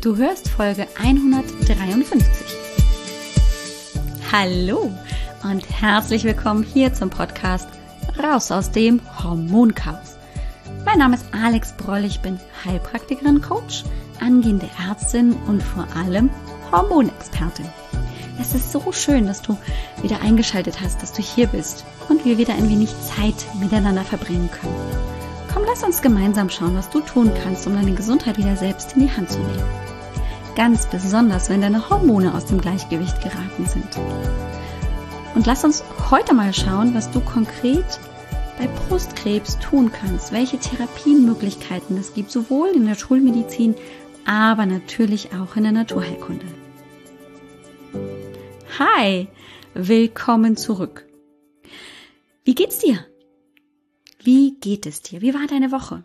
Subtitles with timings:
[0.00, 2.26] Du hörst Folge 153.
[4.32, 4.90] Hallo
[5.42, 7.68] und herzlich willkommen hier zum Podcast
[8.18, 10.16] Raus aus dem Hormonchaos.
[10.86, 13.84] Mein Name ist Alex Broll, ich bin Heilpraktikerin, Coach,
[14.20, 16.30] angehende Ärztin und vor allem
[16.72, 17.68] Hormonexpertin.
[18.40, 19.58] Es ist so schön, dass du
[20.00, 24.48] wieder eingeschaltet hast, dass du hier bist und wir wieder ein wenig Zeit miteinander verbringen
[24.50, 25.10] können.
[25.52, 29.00] Komm, lass uns gemeinsam schauen, was du tun kannst, um deine Gesundheit wieder selbst in
[29.00, 29.89] die Hand zu nehmen.
[30.56, 33.88] Ganz besonders, wenn deine Hormone aus dem Gleichgewicht geraten sind.
[35.34, 37.84] Und lass uns heute mal schauen, was du konkret
[38.58, 43.74] bei Brustkrebs tun kannst, welche Therapiemöglichkeiten es gibt, sowohl in der Schulmedizin,
[44.26, 46.44] aber natürlich auch in der Naturheilkunde.
[48.78, 49.28] Hi,
[49.72, 51.06] willkommen zurück.
[52.44, 52.98] Wie geht's dir?
[54.22, 55.22] Wie geht es dir?
[55.22, 56.04] Wie war deine Woche?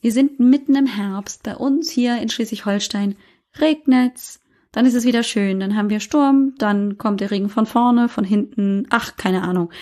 [0.00, 1.42] Wir sind mitten im Herbst.
[1.42, 3.16] Bei uns hier in Schleswig-Holstein
[3.58, 4.40] regnet's.
[4.72, 5.60] Dann ist es wieder schön.
[5.60, 6.54] Dann haben wir Sturm.
[6.58, 8.86] Dann kommt der Regen von vorne, von hinten.
[8.90, 9.72] Ach, keine Ahnung.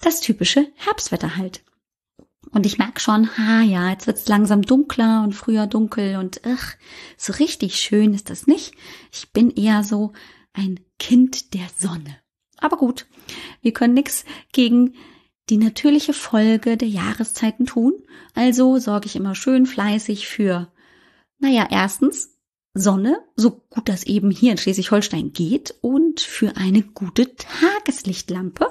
[0.00, 1.64] Das typische Herbstwetter halt.
[2.50, 6.76] Und ich merke schon, ha ja, jetzt wird's langsam dunkler und früher dunkel und ach,
[7.16, 8.74] so richtig schön ist das nicht.
[9.10, 10.12] Ich bin eher so
[10.52, 12.16] ein Kind der Sonne.
[12.58, 13.06] Aber gut,
[13.60, 14.94] wir können nichts gegen
[15.50, 17.94] die natürliche Folge der Jahreszeiten tun.
[18.34, 20.72] Also sorge ich immer schön fleißig für,
[21.38, 22.33] naja, erstens
[22.74, 28.68] Sonne, so gut das eben hier in Schleswig-Holstein geht, und für eine gute Tageslichtlampe.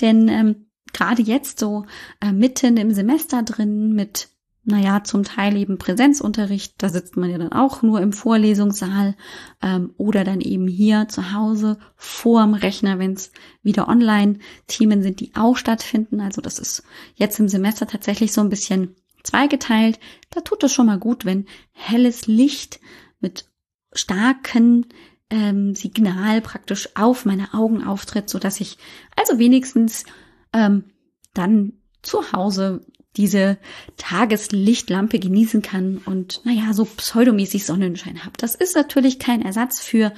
[0.00, 1.86] Denn ähm, gerade jetzt so
[2.20, 4.28] äh, mitten im Semester drin mit
[4.66, 9.14] naja, zum Teil eben Präsenzunterricht, da sitzt man ja dann auch nur im Vorlesungssaal
[9.62, 13.30] ähm, oder dann eben hier zu Hause vorm Rechner, wenn es
[13.62, 16.20] wieder Online-Themen sind, die auch stattfinden.
[16.20, 16.82] Also das ist
[17.14, 20.00] jetzt im Semester tatsächlich so ein bisschen zweigeteilt.
[20.30, 22.80] Da tut es schon mal gut, wenn helles Licht
[23.24, 23.46] mit
[23.92, 24.86] starken
[25.30, 28.78] ähm, Signal praktisch auf meine Augen auftritt, so dass ich
[29.16, 30.04] also wenigstens
[30.52, 30.84] ähm,
[31.32, 32.86] dann zu Hause
[33.16, 33.58] diese
[33.96, 38.36] Tageslichtlampe genießen kann und naja, so pseudomäßig Sonnenschein habe.
[38.36, 40.12] Das ist natürlich kein Ersatz für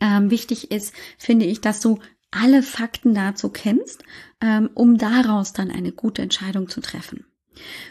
[0.00, 1.98] Ähm, wichtig ist, finde ich, dass du
[2.30, 4.02] alle Fakten dazu kennst,
[4.40, 7.24] ähm, um daraus dann eine gute Entscheidung zu treffen.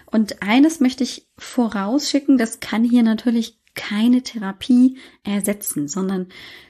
[0.05, 6.27] Und eines möchte ich vorausschicken, das kann hier natürlich keine Therapie ersetzen, sondern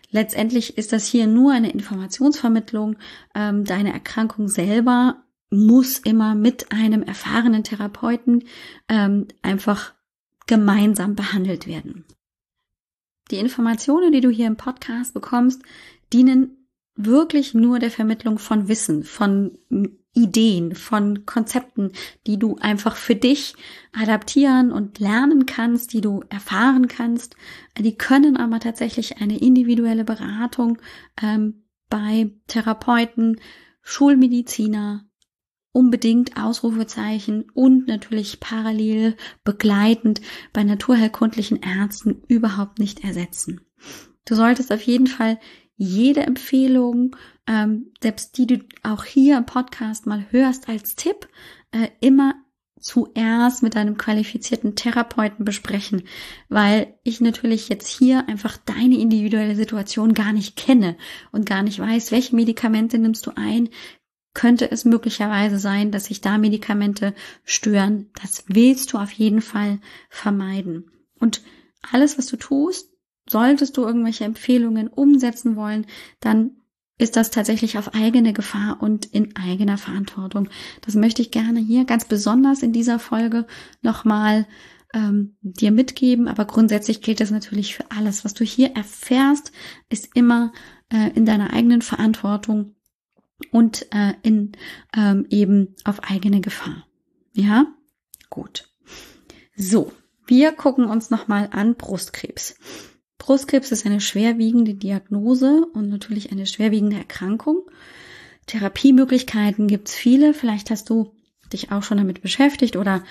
[0.10, 2.98] letztendlich ist das hier nur eine Informationsvermittlung.
[3.36, 8.46] Ähm, deine Erkrankung selber muss immer mit einem erfahrenen Therapeuten
[8.90, 9.95] ähm, einfach
[10.48, 12.06] gemeinsam behandelt werden.
[13.32, 15.62] Die Informationen, die du hier im Podcast bekommst,
[16.14, 19.58] dienen wirklich nur der Vermittlung von Wissen, von
[20.14, 21.92] Ideen, von Konzepten,
[22.26, 23.56] die du einfach für dich
[23.92, 27.36] adaptieren und lernen kannst, die du erfahren kannst.
[27.78, 30.78] Die können aber tatsächlich eine individuelle Beratung
[31.22, 33.42] ähm, bei Therapeuten,
[33.82, 35.06] Schulmediziner,
[35.76, 40.22] unbedingt Ausrufezeichen und natürlich parallel begleitend
[40.54, 43.60] bei naturheilkundlichen Ärzten überhaupt nicht ersetzen.
[44.24, 45.38] Du solltest auf jeden Fall
[45.76, 51.28] jede Empfehlung, ähm, selbst die du auch hier im Podcast mal hörst als Tipp,
[51.72, 52.36] äh, immer
[52.80, 56.04] zuerst mit einem qualifizierten Therapeuten besprechen,
[56.48, 60.96] weil ich natürlich jetzt hier einfach deine individuelle Situation gar nicht kenne
[61.34, 63.70] und gar nicht weiß, welche Medikamente nimmst du ein,
[64.36, 68.12] könnte es möglicherweise sein, dass sich da Medikamente stören.
[68.22, 69.80] Das willst du auf jeden Fall
[70.10, 70.92] vermeiden.
[71.20, 71.42] Und
[71.92, 72.92] alles, was du tust,
[73.28, 75.88] solltest du irgendwelche Empfehlungen umsetzen wollen,
[76.20, 76.52] dann
[76.98, 80.50] ist das tatsächlich auf eigene Gefahr und in eigener Verantwortung.
[80.82, 83.48] Das möchte ich gerne hier ganz besonders in dieser Folge
[83.82, 84.46] nochmal
[84.94, 86.28] ähm, dir mitgeben.
[86.28, 88.24] Aber grundsätzlich gilt das natürlich für alles.
[88.24, 89.52] Was du hier erfährst,
[89.90, 90.54] ist immer
[90.90, 92.76] äh, in deiner eigenen Verantwortung
[93.52, 94.54] und äh, in
[94.96, 96.86] ähm, eben auf eigene Gefahr.
[97.34, 97.68] Ja,
[98.30, 98.70] gut.
[99.56, 99.92] So,
[100.26, 102.58] wir gucken uns nochmal an Brustkrebs.
[103.18, 107.70] Brustkrebs ist eine schwerwiegende Diagnose und natürlich eine schwerwiegende Erkrankung.
[108.48, 110.34] Therapiemöglichkeiten gibt's viele.
[110.34, 111.14] Vielleicht hast du
[111.52, 113.04] dich auch schon damit beschäftigt oder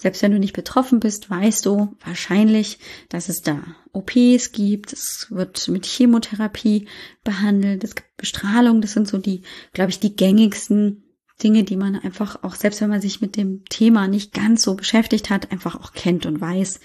[0.00, 2.78] selbst wenn du nicht betroffen bist, weißt du wahrscheinlich,
[3.08, 3.62] dass es da
[3.92, 4.92] OPs gibt.
[4.92, 6.88] Es wird mit Chemotherapie
[7.24, 7.84] behandelt.
[7.84, 8.80] Es gibt Bestrahlung.
[8.80, 9.42] Das sind so die,
[9.72, 11.04] glaube ich, die gängigsten
[11.42, 14.74] Dinge, die man einfach auch, selbst wenn man sich mit dem Thema nicht ganz so
[14.74, 16.80] beschäftigt hat, einfach auch kennt und weiß,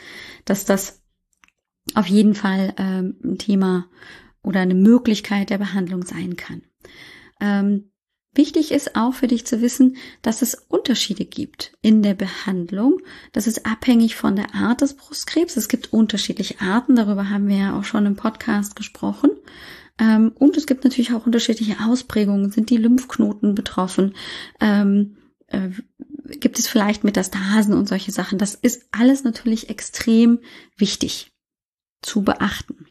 [0.46, 1.02] dass das
[1.94, 3.88] auf jeden Fall ähm, ein Thema
[4.44, 6.62] oder eine Möglichkeit der Behandlung sein kann.
[7.40, 7.92] Ähm,
[8.38, 13.00] wichtig ist auch für dich zu wissen, dass es Unterschiede gibt in der Behandlung.
[13.34, 15.58] Das ist abhängig von der Art des Brustkrebs.
[15.58, 19.32] Es gibt unterschiedliche Arten, darüber haben wir ja auch schon im Podcast gesprochen.
[20.00, 22.52] Ähm, und es gibt natürlich auch unterschiedliche Ausprägungen.
[22.52, 24.14] Sind die Lymphknoten betroffen?
[24.60, 25.18] Ähm,
[25.48, 25.70] äh,
[26.40, 28.38] gibt es vielleicht Metastasen und solche Sachen?
[28.38, 30.40] Das ist alles natürlich extrem
[30.78, 31.32] wichtig
[32.02, 32.86] zu beachten.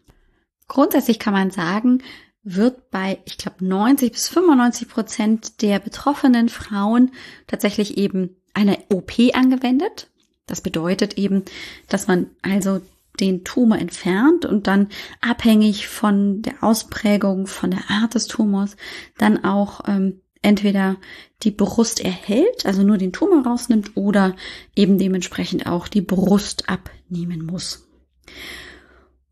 [0.69, 2.03] Grundsätzlich kann man sagen,
[2.49, 7.11] wird bei, ich glaube, 90 bis 95 Prozent der betroffenen Frauen
[7.49, 10.09] tatsächlich eben eine OP angewendet.
[10.47, 11.43] Das bedeutet eben,
[11.89, 12.81] dass man also
[13.19, 14.91] den Tumor entfernt und dann
[15.21, 18.77] abhängig von der Ausprägung, von der Art des Tumors,
[19.19, 20.99] dann auch ähm, entweder
[21.43, 24.37] die Brust erhält, also nur den Tumor rausnimmt oder
[24.77, 27.89] eben dementsprechend auch die Brust abnehmen muss.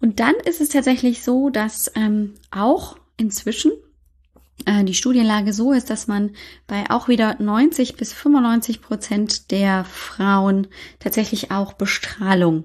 [0.00, 3.72] Und dann ist es tatsächlich so, dass ähm, auch inzwischen.
[4.66, 6.31] Äh, die Studienlage so ist, dass man
[6.66, 10.69] bei auch wieder 90 bis 95 Prozent der Frauen
[10.99, 12.64] tatsächlich auch Bestrahlung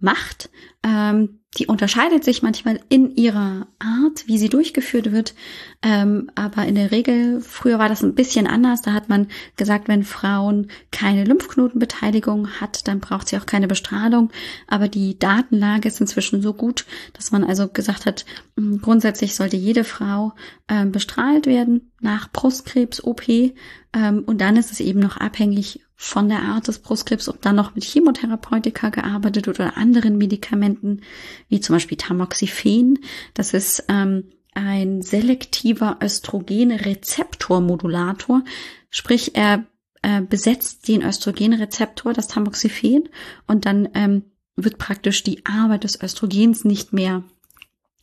[0.00, 0.50] macht.
[0.82, 5.34] Ähm, die unterscheidet sich manchmal in ihrer Art, wie sie durchgeführt wird.
[5.82, 8.82] Ähm, aber in der Regel, früher war das ein bisschen anders.
[8.82, 9.26] Da hat man
[9.56, 14.30] gesagt, wenn Frauen keine Lymphknotenbeteiligung hat, dann braucht sie auch keine Bestrahlung.
[14.68, 18.24] Aber die Datenlage ist inzwischen so gut, dass man also gesagt hat,
[18.56, 20.34] hm, grundsätzlich sollte jede Frau
[20.68, 23.28] ähm, bestrahlt werden nach Brustkrebs-OP.
[23.28, 27.56] Ähm, und dann ist es eben noch abhängig von der Art des Brustkrebs, ob dann
[27.56, 31.02] noch mit Chemotherapeutika gearbeitet oder anderen Medikamenten,
[31.50, 33.00] wie zum Beispiel Tamoxifen.
[33.34, 38.42] Das ist ähm, ein selektiver Östrogenrezeptormodulator,
[38.88, 39.66] sprich er
[40.00, 43.10] äh, besetzt den Östrogenrezeptor, das Tamoxifen,
[43.46, 44.22] und dann ähm,
[44.56, 47.24] wird praktisch die Arbeit des Östrogens nicht mehr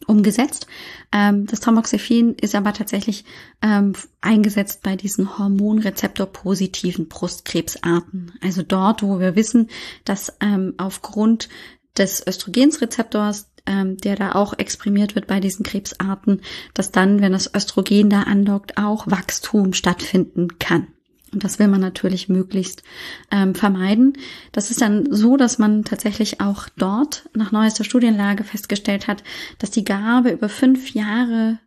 [0.06, 0.68] umgesetzt.
[1.12, 3.25] Ähm, das Tamoxifen ist aber tatsächlich
[3.62, 8.34] ähm, eingesetzt bei diesen Hormonrezeptor-positiven Brustkrebsarten.
[8.42, 9.70] Also dort, wo wir wissen,
[10.06, 11.50] dass ähm, aufgrund
[11.98, 16.42] des Östrogensrezeptors, ähm, der da auch exprimiert wird bei diesen Krebsarten,
[16.74, 20.88] dass dann, wenn das Östrogen da andockt, auch Wachstum stattfinden kann.
[21.32, 22.84] Und das will man natürlich möglichst
[23.32, 24.14] ähm, vermeiden.
[24.52, 29.24] Das ist dann so, dass man tatsächlich auch dort nach neuester Studienlage festgestellt hat,
[29.60, 31.60] dass die Gabe über fünf Jahre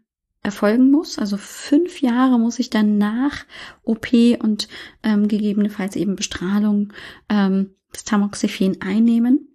[0.43, 1.19] erfolgen muss.
[1.19, 3.45] Also fünf Jahre muss ich dann nach
[3.85, 4.09] OP
[4.41, 4.69] und
[5.03, 6.93] ähm, gegebenenfalls eben Bestrahlung
[7.29, 9.49] ähm, das Tamoxifen einnehmen.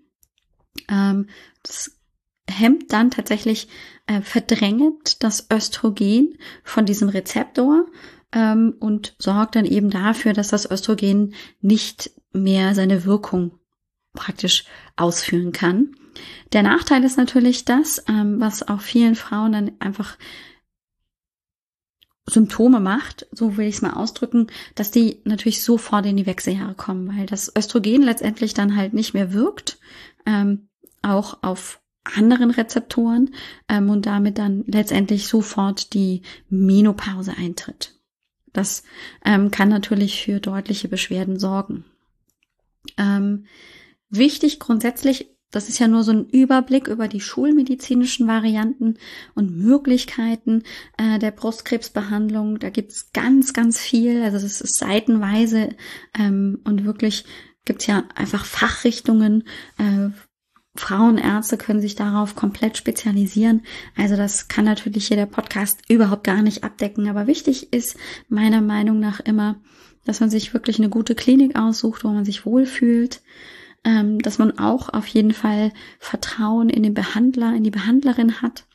[0.89, 1.27] Ähm,
[1.63, 1.97] das
[2.47, 3.67] hemmt dann tatsächlich
[4.07, 7.87] äh, verdrängt das Östrogen von diesem Rezeptor
[8.35, 13.57] ähm, und sorgt dann eben dafür, dass das Östrogen nicht mehr seine Wirkung
[14.13, 14.65] praktisch
[14.95, 15.95] ausführen kann.
[16.53, 20.17] Der Nachteil ist natürlich das, ähm, was auch vielen Frauen dann einfach
[22.27, 26.73] Symptome macht, so will ich es mal ausdrücken, dass die natürlich sofort in die Wechseljahre
[26.73, 29.77] kommen, weil das Östrogen letztendlich dann halt nicht mehr wirkt,
[30.25, 30.69] ähm,
[31.01, 33.33] auch auf anderen Rezeptoren
[33.69, 37.94] ähm, und damit dann letztendlich sofort die Menopause eintritt.
[38.55, 38.83] Das
[39.23, 41.85] ähm, kann natürlich für deutliche Beschwerden sorgen.
[42.97, 43.45] Ähm,
[44.09, 48.97] wichtig grundsätzlich das ist ja nur so ein Überblick über die schulmedizinischen Varianten
[49.35, 50.63] und Möglichkeiten
[50.97, 52.59] äh, der Brustkrebsbehandlung.
[52.59, 54.21] Da gibt's ganz, ganz viel.
[54.21, 55.69] Also es ist seitenweise
[56.19, 57.23] ähm, und wirklich
[57.63, 59.45] gibt's ja einfach Fachrichtungen.
[59.77, 60.09] Äh,
[60.75, 63.61] Frauenärzte können sich darauf komplett spezialisieren.
[63.95, 67.09] Also das kann natürlich hier der Podcast überhaupt gar nicht abdecken.
[67.09, 67.97] Aber wichtig ist
[68.29, 69.55] meiner Meinung nach immer,
[70.05, 73.21] dass man sich wirklich eine gute Klinik aussucht, wo man sich wohlfühlt
[73.85, 78.65] ähm, dass man auch auf jeden Fall Vertrauen in den Behandler, in die Behandlerin hat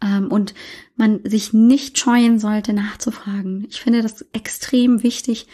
[0.00, 0.54] und
[0.96, 3.66] man sich nicht scheuen sollte, nachzufragen.
[3.68, 5.48] Ich finde das extrem wichtig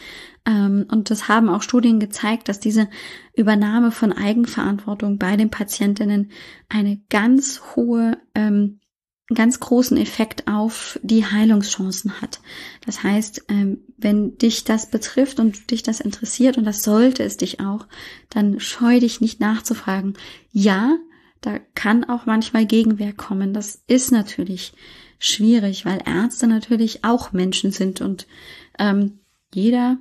[0.47, 2.89] ähm, und das haben auch Studien gezeigt, dass diese
[3.35, 6.31] Übernahme von Eigenverantwortung bei den Patientinnen
[6.69, 8.81] eine ganz hohe ähm,
[9.33, 12.41] ganz großen Effekt auf die Heilungschancen hat.
[12.85, 17.39] Das heißt, ähm, wenn dich das betrifft und dich das interessiert, und das sollte es
[17.39, 17.87] dich auch,
[18.29, 20.15] dann scheu dich nicht nachzufragen.
[20.53, 20.99] Ja,
[21.45, 23.53] da kann auch manchmal Gegenwehr kommen.
[23.53, 24.73] Das ist natürlich
[25.19, 28.27] schwierig, weil Ärzte natürlich auch Menschen sind und
[28.79, 29.19] ähm,
[29.53, 29.99] jeder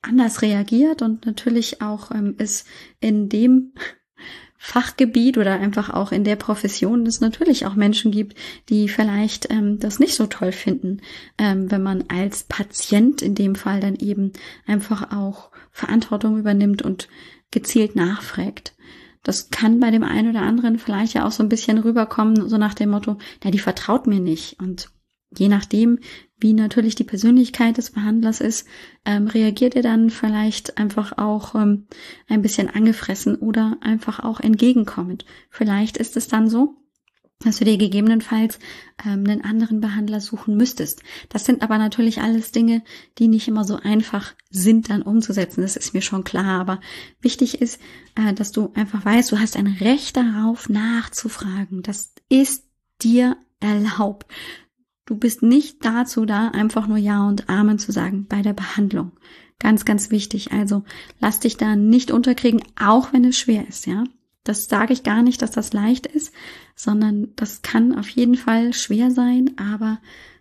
[0.00, 2.66] anders reagiert und natürlich auch ähm, ist
[3.00, 3.72] in dem
[4.56, 8.38] Fachgebiet oder einfach auch in der Profession es natürlich auch Menschen gibt,
[8.68, 11.02] die vielleicht ähm, das nicht so toll finden,
[11.36, 14.32] ähm, wenn man als Patient in dem Fall dann eben
[14.66, 17.08] einfach auch Verantwortung übernimmt und
[17.50, 18.74] gezielt nachfragt.
[19.22, 22.58] Das kann bei dem einen oder anderen vielleicht ja auch so ein bisschen rüberkommen, so
[22.58, 24.58] nach dem Motto, ja, die vertraut mir nicht.
[24.60, 24.90] Und
[25.36, 25.98] je nachdem,
[26.38, 28.66] wie natürlich die Persönlichkeit des Behandlers ist,
[29.04, 31.86] ähm, reagiert er dann vielleicht einfach auch ähm,
[32.28, 35.24] ein bisschen angefressen oder einfach auch entgegenkommend.
[35.50, 36.81] Vielleicht ist es dann so,
[37.44, 38.58] dass du dir gegebenenfalls
[39.04, 41.02] ähm, einen anderen Behandler suchen müsstest.
[41.28, 42.82] Das sind aber natürlich alles Dinge,
[43.18, 45.62] die nicht immer so einfach sind dann umzusetzen.
[45.62, 46.60] Das ist mir schon klar.
[46.60, 46.80] Aber
[47.20, 47.80] wichtig ist,
[48.14, 51.82] äh, dass du einfach weißt, du hast ein Recht darauf nachzufragen.
[51.82, 52.64] Das ist
[53.02, 54.26] dir erlaubt.
[55.04, 59.12] Du bist nicht dazu da, einfach nur Ja und Amen zu sagen bei der Behandlung.
[59.58, 60.52] Ganz, ganz wichtig.
[60.52, 60.84] Also
[61.20, 64.04] lass dich da nicht unterkriegen, auch wenn es schwer ist, ja.
[64.44, 66.32] Das sage ich gar nicht, dass das leicht ist,
[66.74, 70.00] sondern das kann auf jeden Fall schwer sein, aber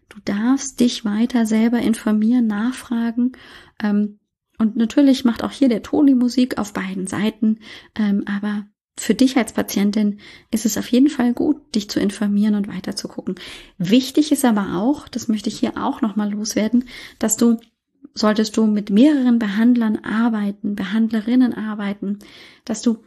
[0.09, 3.33] du darfst dich weiter selber informieren, nachfragen.
[3.81, 4.19] Ähm,
[4.57, 7.59] und natürlich macht auch hier der Toni Musik auf beiden Seiten,
[7.95, 8.65] ähm, aber
[8.97, 10.19] für dich als Patientin
[10.51, 13.35] ist es auf jeden Fall gut, dich zu informieren und weiter zu gucken.
[13.77, 16.85] Wichtig ist aber auch, das möchte ich hier auch nochmal loswerden,
[17.17, 17.57] dass du,
[18.13, 22.19] solltest du mit mehreren Behandlern arbeiten, Behandlerinnen arbeiten,
[22.65, 23.03] dass du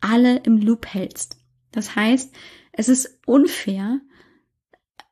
[0.00, 1.38] alle im Loop hältst.
[1.72, 2.34] Das heißt,
[2.72, 4.00] es ist unfair,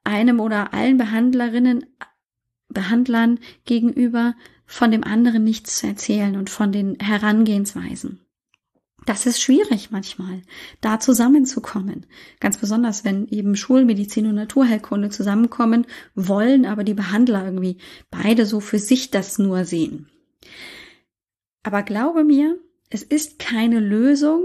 [0.04, 1.86] einem oder allen Behandlerinnen,
[2.68, 4.34] Behandlern gegenüber
[4.66, 8.20] von dem anderen nichts zu erzählen und von den Herangehensweisen.
[9.06, 10.42] Das ist schwierig manchmal,
[10.82, 12.04] da zusammenzukommen.
[12.40, 17.78] Ganz besonders, wenn eben Schulmedizin und Naturheilkunde zusammenkommen wollen, aber die Behandler irgendwie
[18.10, 20.10] beide so für sich das nur sehen.
[21.62, 22.58] Aber glaube mir,
[22.90, 24.42] es ist keine Lösung,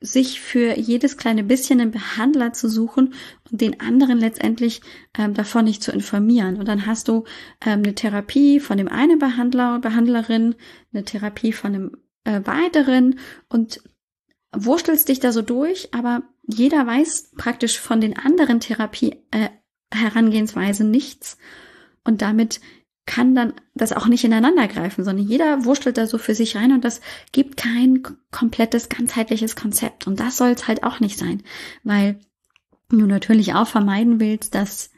[0.00, 3.14] sich für jedes kleine bisschen einen Behandler zu suchen
[3.50, 4.82] und den anderen letztendlich
[5.16, 6.56] ähm, davon nicht zu informieren.
[6.56, 7.24] Und dann hast du
[7.64, 10.54] ähm, eine Therapie von dem einen Behandler oder Behandlerin,
[10.92, 13.80] eine Therapie von dem äh, weiteren und
[14.54, 19.48] wurstelst dich da so durch, aber jeder weiß praktisch von den anderen Therapie äh,
[19.92, 21.38] Herangehensweisen nichts
[22.04, 22.60] und damit
[23.06, 26.72] kann dann das auch nicht ineinander greifen, sondern jeder wurstelt da so für sich rein
[26.72, 27.00] und das
[27.32, 30.06] gibt kein komplettes, ganzheitliches Konzept.
[30.06, 31.42] Und das soll es halt auch nicht sein,
[31.84, 32.18] weil
[32.90, 34.90] du natürlich auch vermeiden willst, dass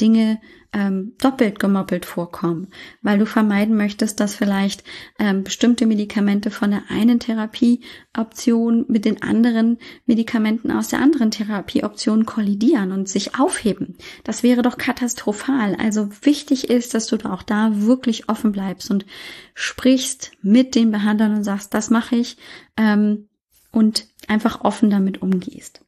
[0.00, 0.40] Dinge
[0.72, 2.68] ähm, doppelt gemoppelt vorkommen,
[3.00, 4.84] weil du vermeiden möchtest, dass vielleicht
[5.18, 12.26] ähm, bestimmte Medikamente von der einen Therapieoption mit den anderen Medikamenten aus der anderen Therapieoption
[12.26, 13.96] kollidieren und sich aufheben.
[14.24, 15.74] Das wäre doch katastrophal.
[15.76, 19.06] Also wichtig ist, dass du auch da wirklich offen bleibst und
[19.54, 22.36] sprichst mit den Behandlern und sagst, das mache ich
[22.76, 23.28] ähm,
[23.72, 25.80] und einfach offen damit umgehst.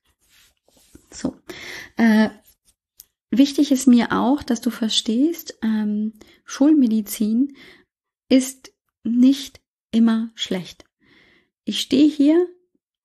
[1.10, 1.36] So.
[1.96, 2.30] Äh,
[3.30, 7.56] Wichtig ist mir auch, dass du verstehst, ähm, Schulmedizin
[8.28, 8.72] ist
[9.04, 9.60] nicht
[9.92, 10.84] immer schlecht.
[11.64, 12.46] Ich stehe hier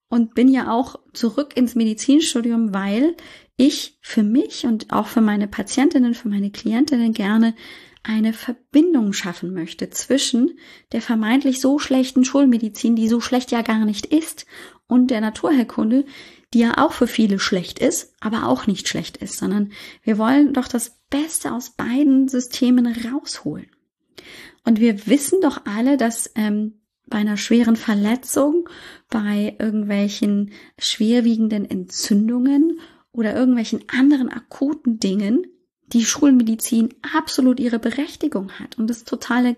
[0.09, 3.15] und bin ja auch zurück ins Medizinstudium, weil
[3.57, 7.55] ich für mich und auch für meine Patientinnen, für meine Klientinnen gerne
[8.01, 10.59] eine Verbindung schaffen möchte zwischen
[10.91, 14.45] der vermeintlich so schlechten Schulmedizin, die so schlecht ja gar nicht ist,
[14.87, 16.05] und der Naturheilkunde,
[16.53, 19.71] die ja auch für viele schlecht ist, aber auch nicht schlecht ist, sondern
[20.03, 23.67] wir wollen doch das Beste aus beiden Systemen rausholen.
[24.63, 28.67] Und wir wissen doch alle, dass ähm, bei einer schweren Verletzung,
[29.09, 32.79] bei irgendwelchen schwerwiegenden Entzündungen
[33.11, 35.47] oder irgendwelchen anderen akuten Dingen
[35.87, 39.55] die Schulmedizin absolut ihre Berechtigung hat und es totale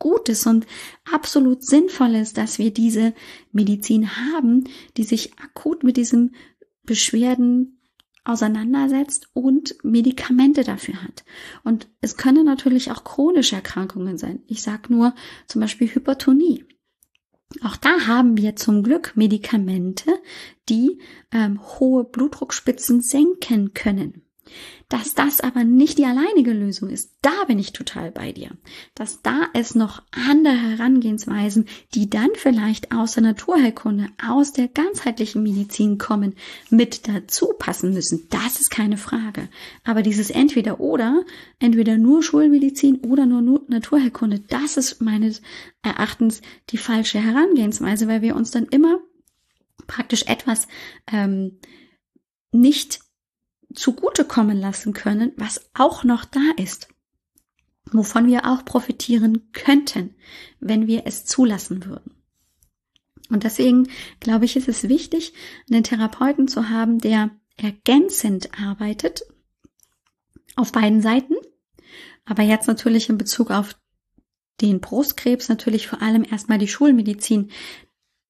[0.00, 0.66] Gutes und
[1.10, 3.14] absolut sinnvoll ist, dass wir diese
[3.52, 4.64] Medizin haben,
[4.96, 6.34] die sich akut mit diesen
[6.82, 7.80] Beschwerden
[8.24, 11.24] auseinandersetzt und Medikamente dafür hat.
[11.62, 14.42] Und es können natürlich auch chronische Erkrankungen sein.
[14.48, 15.14] Ich sage nur
[15.46, 16.64] zum Beispiel Hypertonie.
[17.62, 20.10] Auch da haben wir zum Glück Medikamente,
[20.68, 21.00] die
[21.32, 24.22] ähm, hohe Blutdruckspitzen senken können.
[24.88, 28.50] Dass das aber nicht die alleinige Lösung ist, da bin ich total bei dir.
[28.94, 35.42] Dass da es noch andere Herangehensweisen, die dann vielleicht aus der Naturheilkunde, aus der ganzheitlichen
[35.42, 36.34] Medizin kommen,
[36.70, 39.48] mit dazu passen müssen, das ist keine Frage.
[39.84, 41.24] Aber dieses entweder oder,
[41.60, 45.40] entweder nur Schulmedizin oder nur Naturheilkunde, das ist meines
[45.82, 48.98] Erachtens die falsche Herangehensweise, weil wir uns dann immer
[49.86, 50.68] praktisch etwas
[51.12, 51.58] ähm,
[52.52, 53.00] nicht
[53.74, 56.88] zugutekommen lassen können, was auch noch da ist,
[57.92, 60.14] wovon wir auch profitieren könnten,
[60.58, 62.14] wenn wir es zulassen würden.
[63.30, 65.32] Und deswegen glaube ich, ist es wichtig,
[65.70, 69.22] einen Therapeuten zu haben, der ergänzend arbeitet
[70.56, 71.34] auf beiden Seiten,
[72.24, 73.76] aber jetzt natürlich in Bezug auf
[74.60, 77.50] den Brustkrebs natürlich vor allem erstmal die Schulmedizin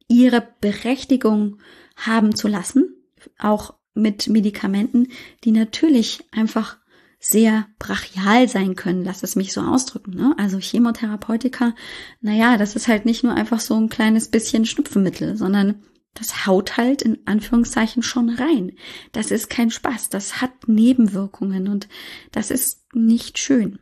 [0.06, 1.60] ihre Berechtigung
[1.96, 2.94] haben zu lassen,
[3.38, 5.08] auch mit Medikamenten,
[5.44, 6.78] die natürlich einfach
[7.18, 10.14] sehr brachial sein können, lass es mich so ausdrücken.
[10.14, 10.34] Ne?
[10.38, 11.74] Also Chemotherapeutika,
[12.22, 15.82] naja, das ist halt nicht nur einfach so ein kleines bisschen Schnupfenmittel, sondern
[16.14, 18.72] das haut halt in Anführungszeichen schon rein.
[19.12, 21.88] Das ist kein Spaß, das hat Nebenwirkungen und
[22.32, 23.78] das ist nicht schön.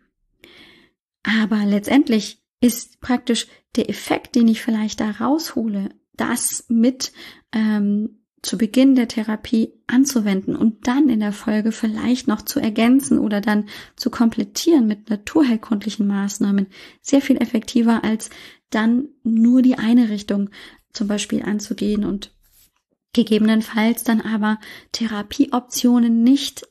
[1.22, 7.12] Aber letztendlich ist praktisch der Effekt, den ich vielleicht da raushole, das mit
[7.52, 13.18] ähm, zu Beginn der Therapie anzuwenden und dann in der Folge vielleicht noch zu ergänzen
[13.18, 16.68] oder dann zu komplettieren mit naturheilkundlichen Maßnahmen
[17.02, 18.30] sehr viel effektiver als
[18.70, 20.50] dann nur die eine Richtung
[20.92, 22.32] zum Beispiel anzugehen und
[23.12, 24.58] gegebenenfalls dann aber
[24.92, 26.66] Therapieoptionen nicht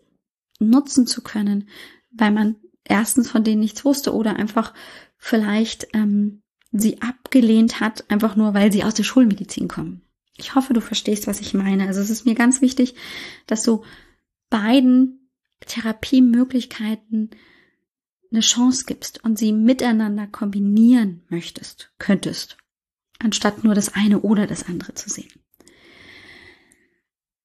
[0.60, 1.68] nutzen zu können,
[2.12, 4.74] weil man erstens von denen nichts wusste oder einfach
[5.18, 10.07] vielleicht ähm, sie abgelehnt hat, einfach nur weil sie aus der Schulmedizin kommen.
[10.38, 11.88] Ich hoffe, du verstehst, was ich meine.
[11.88, 12.96] Also es ist mir ganz wichtig,
[13.48, 13.84] dass du
[14.50, 17.32] beiden Therapiemöglichkeiten
[18.32, 22.58] eine Chance gibst und sie miteinander kombinieren möchtest, könntest,
[23.20, 25.32] anstatt nur das eine oder das andere zu sehen.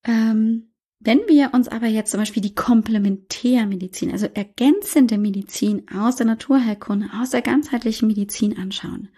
[0.05, 0.73] Ähm,
[1.05, 7.09] wenn wir uns aber jetzt zum Beispiel die Komplementärmedizin, also ergänzende Medizin aus der Naturheilkunde,
[7.21, 9.09] aus der ganzheitlichen Medizin anschauen,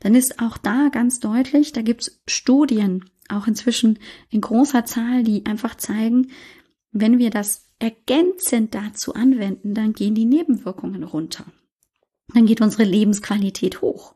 [0.00, 3.98] dann ist auch da ganz deutlich, da gibt es Studien, auch inzwischen
[4.30, 6.28] in großer Zahl, die einfach zeigen,
[6.92, 11.44] wenn wir das ergänzend dazu anwenden, dann gehen die Nebenwirkungen runter.
[12.34, 14.14] Dann geht unsere Lebensqualität hoch.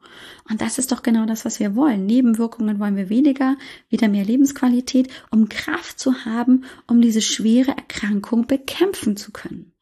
[0.49, 2.07] Und das ist doch genau das, was wir wollen.
[2.07, 3.57] Nebenwirkungen wollen wir weniger,
[3.89, 9.73] wieder mehr Lebensqualität, um Kraft zu haben, um diese schwere Erkrankung bekämpfen zu können.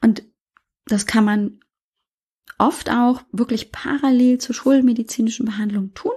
[0.00, 0.24] Und
[0.86, 1.60] das kann man
[2.58, 6.12] oft auch wirklich parallel zur schulmedizinischen Behandlung tun.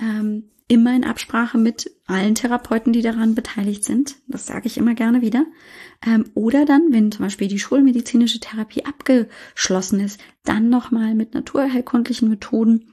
[0.00, 4.16] Ähm, immer in Absprache mit allen Therapeuten, die daran beteiligt sind.
[4.28, 5.46] Das sage ich immer gerne wieder.
[6.06, 12.28] Ähm, oder dann, wenn zum Beispiel die schulmedizinische Therapie abgeschlossen ist, dann nochmal mit naturheilkundlichen
[12.28, 12.92] Methoden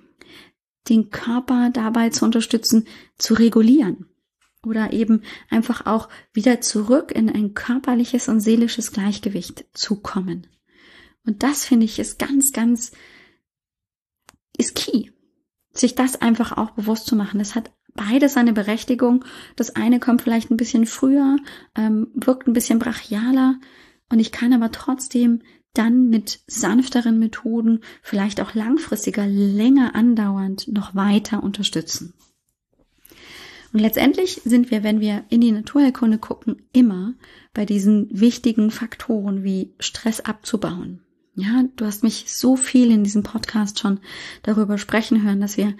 [0.90, 4.08] den Körper dabei zu unterstützen, zu regulieren.
[4.64, 10.48] Oder eben einfach auch wieder zurück in ein körperliches und seelisches Gleichgewicht zu kommen.
[11.26, 12.92] Und das finde ich ist ganz, ganz,
[14.58, 15.10] ist key
[15.76, 17.40] sich das einfach auch bewusst zu machen.
[17.40, 19.24] Es hat beides seine Berechtigung.
[19.56, 21.38] Das eine kommt vielleicht ein bisschen früher,
[21.76, 23.60] ähm, wirkt ein bisschen brachialer
[24.10, 25.42] und ich kann aber trotzdem
[25.74, 32.14] dann mit sanfteren Methoden, vielleicht auch langfristiger, länger andauernd noch weiter unterstützen.
[33.74, 37.14] Und letztendlich sind wir, wenn wir in die Naturheilkunde gucken, immer
[37.54, 41.02] bei diesen wichtigen Faktoren wie Stress abzubauen,
[41.36, 44.00] ja, du hast mich so viel in diesem Podcast schon
[44.44, 45.76] darüber sprechen hören, dass wir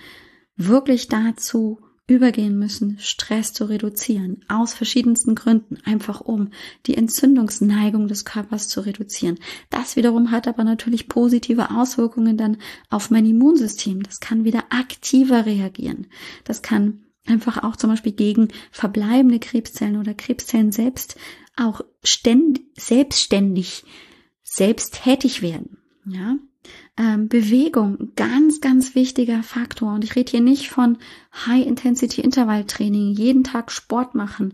[0.58, 6.50] wirklich dazu übergehen müssen, Stress zu reduzieren, aus verschiedensten Gründen, einfach um
[6.86, 9.40] die Entzündungsneigung des Körpers zu reduzieren.
[9.72, 12.58] Das wiederum hat aber natürlich positive Auswirkungen dann
[12.90, 14.04] auf mein Immunsystem.
[14.04, 16.08] Das kann wieder aktiver reagieren.
[16.44, 21.18] Das kann einfach auch zum Beispiel gegen verbleibende Krebszellen oder Krebszellen selbst
[21.58, 23.84] auch ständ, selbstständig,
[24.46, 25.80] selbst tätig werden.
[26.06, 26.38] Ja,
[26.98, 29.94] ähm, Bewegung, ganz, ganz wichtiger Faktor.
[29.94, 30.98] Und ich rede hier nicht von
[31.46, 34.54] High-Intensity-Intervalltraining, jeden Tag Sport machen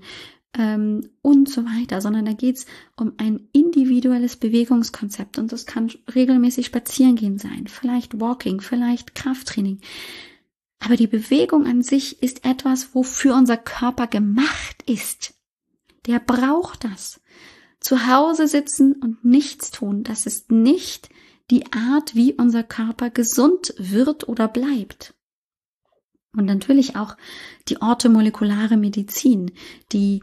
[0.58, 5.38] ähm, und so weiter, sondern da geht's um ein individuelles Bewegungskonzept.
[5.38, 9.82] Und das kann regelmäßig Spazierengehen sein, vielleicht Walking, vielleicht Krafttraining.
[10.80, 15.36] Aber die Bewegung an sich ist etwas, wofür unser Körper gemacht ist.
[16.08, 17.22] Der braucht das.
[17.82, 21.10] Zu Hause sitzen und nichts tun, das ist nicht
[21.50, 25.14] die Art, wie unser Körper gesund wird oder bleibt.
[26.34, 27.18] Und natürlich auch
[27.68, 29.52] die orthomolekulare Medizin,
[29.92, 30.22] die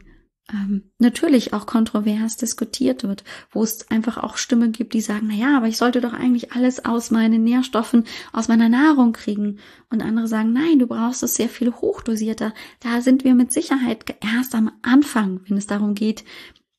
[0.51, 5.35] ähm, natürlich auch kontrovers diskutiert wird, wo es einfach auch Stimmen gibt, die sagen, na
[5.35, 9.59] ja, aber ich sollte doch eigentlich alles aus meinen Nährstoffen, aus meiner Nahrung kriegen.
[9.91, 12.53] Und andere sagen, nein, du brauchst es sehr viel hochdosierter.
[12.79, 16.23] Da sind wir mit Sicherheit erst am Anfang, wenn es darum geht,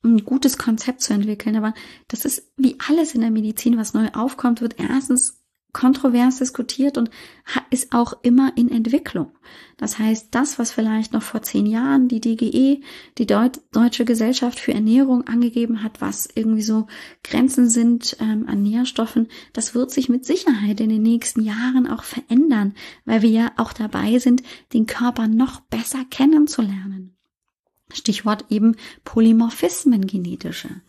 [0.03, 1.57] ein gutes Konzept zu entwickeln.
[1.57, 1.75] Aber
[2.09, 5.41] das ist wie alles in der Medizin, was neu aufkommt, wird erstens
[5.73, 7.11] kontrovers diskutiert und
[7.71, 9.33] ist auch immer in Entwicklung.
[9.77, 12.83] Das heißt, das, was vielleicht noch vor zehn Jahren die DGE,
[13.19, 16.87] die Deut Deutsche Gesellschaft für Ernährung angegeben hat, was irgendwie so
[17.23, 22.03] Grenzen sind ähm, an Nährstoffen, das wird sich mit Sicherheit in den nächsten Jahren auch
[22.03, 27.17] verändern, weil wir ja auch dabei sind, den Körper noch besser kennenzulernen.
[27.93, 30.81] Stichwort eben Polymorphismen genetische.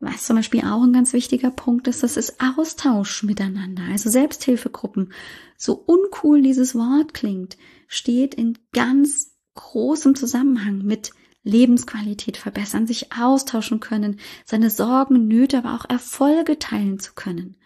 [0.00, 3.82] Was zum Beispiel auch ein ganz wichtiger Punkt ist, das ist Austausch miteinander.
[3.90, 5.12] Also Selbsthilfegruppen.
[5.58, 11.12] So uncool dieses Wort klingt, steht in ganz großem Zusammenhang mit
[11.42, 17.56] Lebensqualität verbessern, sich austauschen können, seine Sorgen, Nöte, aber auch Erfolge teilen zu können.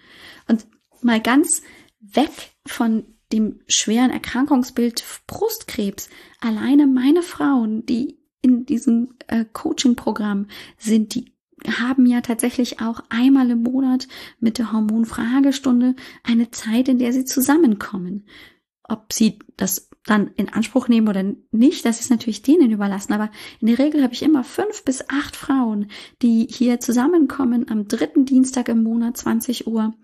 [0.49, 0.67] Und
[1.03, 1.63] mal ganz
[2.01, 2.31] weg
[2.67, 6.09] von dem schweren Erkrankungsbild Brustkrebs.
[6.41, 10.47] Alleine meine Frauen, die in diesem äh, Coaching-Programm
[10.79, 11.33] sind, die
[11.67, 14.07] haben ja tatsächlich auch einmal im Monat
[14.39, 18.27] mit der Hormonfragestunde eine Zeit, in der sie zusammenkommen.
[18.87, 23.15] Ob sie das dann in Anspruch nehmen oder nicht, das ist natürlich denen überlassen.
[23.15, 23.31] Aber
[23.61, 25.87] in der Regel habe ich immer fünf bis acht Frauen,
[26.21, 29.95] die hier zusammenkommen am dritten Dienstag im Monat 20 Uhr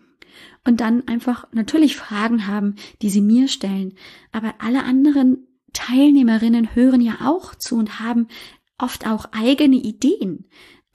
[0.64, 3.92] und dann einfach natürlich Fragen haben, die sie mir stellen.
[4.32, 8.28] Aber alle anderen Teilnehmerinnen hören ja auch zu und haben
[8.78, 10.46] oft auch eigene Ideen.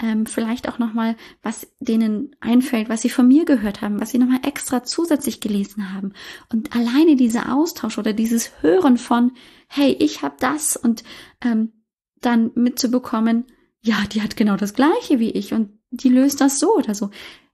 [0.02, 4.18] Ähm, vielleicht auch nochmal, was denen einfällt, was sie von mir gehört haben, was sie
[4.18, 6.12] nochmal extra zusätzlich gelesen haben.
[6.52, 9.32] Und alleine dieser Austausch oder dieses Hören von,
[9.70, 11.06] hey, ich habe das und
[11.42, 11.72] ähm,
[12.20, 13.46] dann mitzubekommen,
[13.82, 17.12] ja, die hat genau das gleiche wie ich und die löst das so oder so.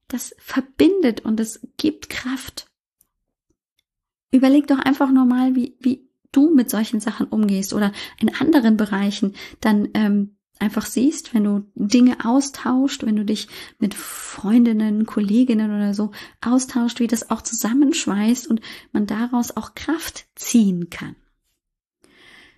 [0.07, 2.67] Das verbindet und es gibt Kraft.
[4.31, 8.77] Überleg doch einfach nur mal, wie, wie du mit solchen Sachen umgehst oder in anderen
[8.77, 13.47] Bereichen, dann ähm, einfach siehst, wenn du Dinge austauscht, wenn du dich
[13.79, 20.27] mit Freundinnen, Kolleginnen oder so austauscht, wie das auch zusammenschweißt und man daraus auch Kraft
[20.35, 21.15] ziehen kann.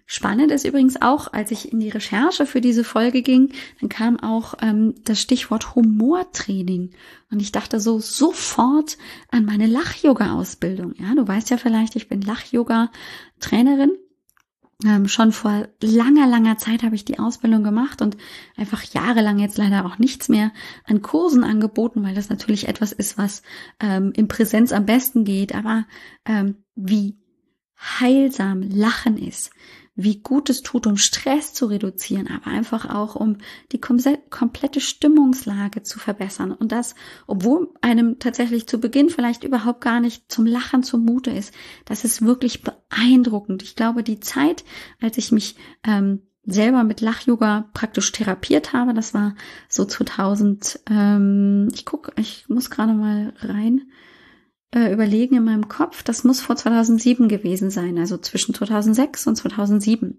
[0.06, 4.20] Spannend ist übrigens auch, als ich in die Recherche für diese Folge ging, dann kam
[4.20, 6.92] auch ähm, das Stichwort Humortraining.
[7.32, 8.98] Und ich dachte so sofort
[9.32, 10.94] an meine Lach-Yoga-Ausbildung.
[11.00, 13.92] Ja, du weißt ja vielleicht, ich bin Lach-Yoga-Trainerin.
[14.86, 18.18] Ähm, schon vor langer, langer Zeit habe ich die Ausbildung gemacht und
[18.58, 20.52] einfach jahrelang jetzt leider auch nichts mehr
[20.84, 23.44] an Kursen angeboten, weil das natürlich etwas ist, was
[23.80, 25.56] ähm, in Präsenz am besten geht.
[25.56, 25.86] Aber
[26.26, 27.18] ähm, wie
[27.80, 29.52] heilsam Lachen ist,
[29.95, 33.38] wie gut es tut, um Stress zu reduzieren, aber einfach auch, um
[33.71, 36.51] die komplette Stimmungslage zu verbessern.
[36.51, 36.95] Und das,
[37.27, 41.53] obwohl einem tatsächlich zu Beginn vielleicht überhaupt gar nicht zum Lachen zumute ist.
[41.86, 43.62] Das ist wirklich beeindruckend.
[43.62, 44.63] Ich glaube, die Zeit,
[44.99, 49.36] als ich mich ähm, selber mit Lach-Yoga praktisch therapiert habe, das war
[49.69, 53.91] so 2000, ähm, ich guck, ich muss gerade mal rein
[54.74, 59.36] äh, überlegen in meinem Kopf, das muss vor 2007 gewesen sein, also zwischen 2006 und
[59.36, 60.18] 2007.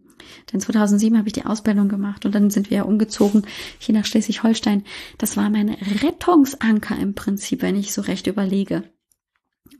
[0.52, 3.42] Denn 2007 habe ich die Ausbildung gemacht und dann sind wir ja umgezogen
[3.78, 4.84] hier nach Schleswig-Holstein.
[5.18, 5.70] Das war mein
[6.02, 8.84] Rettungsanker im Prinzip, wenn ich so recht überlege.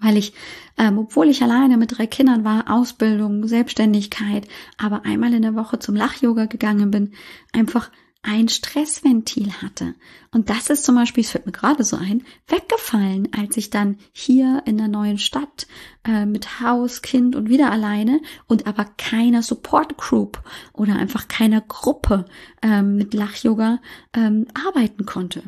[0.00, 0.32] Weil ich,
[0.76, 5.78] ähm, obwohl ich alleine mit drei Kindern war, Ausbildung, Selbstständigkeit, aber einmal in der Woche
[5.78, 7.12] zum Lach-Yoga gegangen bin,
[7.52, 7.90] einfach
[8.24, 9.94] ein Stressventil hatte.
[10.32, 13.98] Und das ist zum Beispiel, es fällt mir gerade so ein, weggefallen, als ich dann
[14.12, 15.66] hier in der neuen Stadt
[16.04, 21.60] äh, mit Haus, Kind und wieder alleine und aber keiner Support Group oder einfach keiner
[21.60, 22.24] Gruppe
[22.62, 23.80] äh, mit Lach-Yoga
[24.14, 25.42] ähm, arbeiten konnte.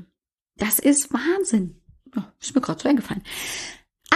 [0.59, 1.81] Das ist Wahnsinn.
[2.15, 3.23] Oh, ist mir gerade so eingefallen.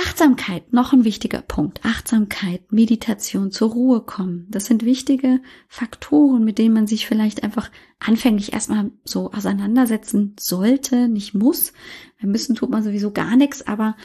[0.02, 1.84] Achtsamkeit, noch ein wichtiger Punkt.
[1.84, 4.46] Achtsamkeit, Meditation, zur Ruhe kommen.
[4.48, 11.08] Das sind wichtige Faktoren, mit denen man sich vielleicht einfach anfänglich erstmal so auseinandersetzen sollte,
[11.08, 11.72] nicht muss.
[12.20, 13.96] Ein müssen tut man sowieso gar nichts, aber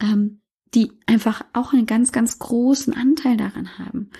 [0.00, 0.40] ähm,
[0.74, 4.10] die einfach auch einen ganz, ganz großen Anteil daran haben.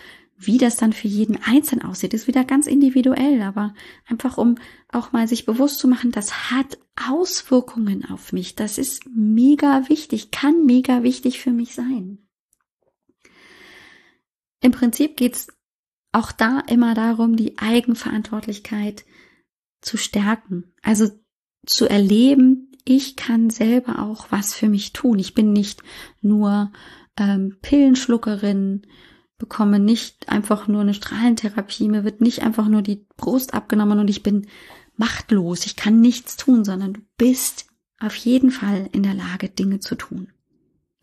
[0.46, 3.74] Wie das dann für jeden Einzelnen aussieht, ist wieder ganz individuell, aber
[4.06, 4.56] einfach um
[4.88, 6.78] auch mal sich bewusst zu machen, das hat
[7.08, 8.54] Auswirkungen auf mich.
[8.54, 12.18] Das ist mega wichtig, kann mega wichtig für mich sein.
[14.60, 15.48] Im Prinzip geht's
[16.12, 19.04] auch da immer darum, die Eigenverantwortlichkeit
[19.80, 20.72] zu stärken.
[20.82, 21.10] Also
[21.66, 25.18] zu erleben, ich kann selber auch was für mich tun.
[25.18, 25.82] Ich bin nicht
[26.20, 26.72] nur
[27.18, 28.86] ähm, Pillenschluckerin
[29.44, 34.08] bekomme nicht einfach nur eine Strahlentherapie, mir wird nicht einfach nur die Brust abgenommen und
[34.08, 34.46] ich bin
[34.96, 37.66] machtlos, ich kann nichts tun, sondern du bist
[38.00, 40.32] auf jeden Fall in der Lage, Dinge zu tun.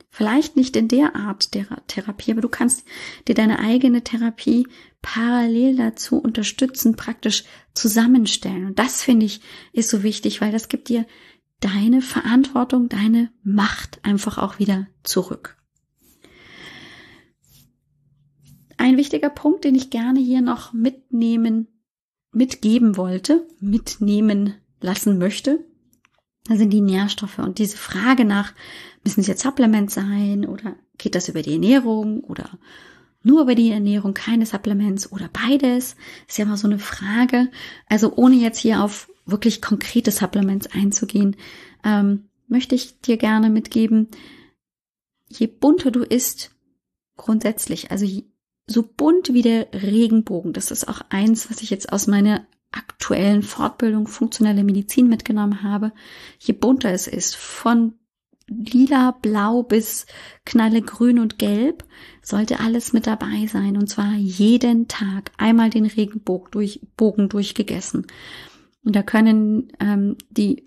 [0.10, 2.84] Vielleicht nicht in der Art der Therapie, aber du kannst
[3.28, 4.68] dir deine eigene Therapie
[5.04, 7.44] parallel dazu unterstützen, praktisch
[7.76, 8.66] zusammenstellen.
[8.66, 11.06] Und das finde ich ist so wichtig, weil das gibt dir
[11.60, 15.61] deine Verantwortung, deine Macht einfach auch wieder zurück.
[18.82, 21.68] Ein wichtiger Punkt, den ich gerne hier noch mitnehmen,
[22.32, 25.64] mitgeben wollte, mitnehmen lassen möchte,
[26.50, 27.38] sind die Nährstoffe.
[27.38, 28.56] Und diese Frage nach,
[29.04, 32.58] müssen es jetzt Supplements sein oder geht das über die Ernährung oder
[33.22, 35.96] nur über die Ernährung, keine Supplements oder beides,
[36.28, 37.52] ist ja mal so eine Frage.
[37.88, 41.36] Also ohne jetzt hier auf wirklich konkrete Supplements einzugehen,
[41.84, 44.08] ähm, möchte ich dir gerne mitgeben,
[45.28, 46.50] je bunter du isst,
[47.16, 48.08] grundsätzlich, also
[48.68, 50.54] so bunt wie der Regenbogen.
[50.54, 55.92] Das ist auch eins, was ich jetzt aus meiner aktuellen Fortbildung funktionelle Medizin mitgenommen habe.
[56.40, 57.94] Je bunter es ist, von
[58.48, 60.06] lila, blau bis
[60.46, 61.86] knalle grün und gelb,
[62.22, 63.78] sollte alles mit dabei sein.
[63.78, 68.08] Und zwar jeden Tag einmal den Regenbogen durch, Bogen durchgegessen.
[68.84, 70.66] Und da können ähm, die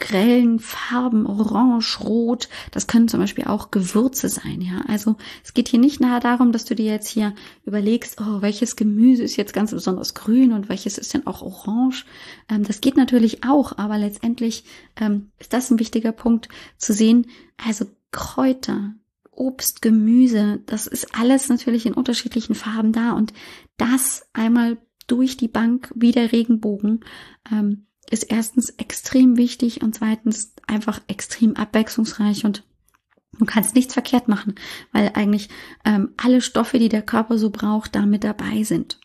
[0.00, 2.48] grellen Farben, orange, rot.
[2.72, 4.82] Das können zum Beispiel auch Gewürze sein, ja.
[4.88, 7.34] Also es geht hier nicht nahe darum, dass du dir jetzt hier
[7.64, 12.06] überlegst, oh, welches Gemüse ist jetzt ganz besonders grün und welches ist denn auch orange.
[12.48, 14.64] Ähm, das geht natürlich auch, aber letztendlich
[15.00, 17.26] ähm, ist das ein wichtiger Punkt zu sehen.
[17.64, 18.94] Also Kräuter,
[19.30, 23.32] Obst, Gemüse, das ist alles natürlich in unterschiedlichen Farben da und
[23.76, 27.04] das einmal durch die Bank wie der Regenbogen.
[27.50, 32.64] Ähm, ist erstens extrem wichtig und zweitens einfach extrem abwechslungsreich und
[33.38, 34.56] du kannst nichts verkehrt machen,
[34.92, 35.48] weil eigentlich
[35.84, 39.00] ähm, alle Stoffe, die der Körper so braucht, da mit dabei sind.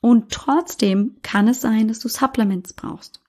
[0.00, 3.20] Und trotzdem kann es sein, dass du Supplements brauchst.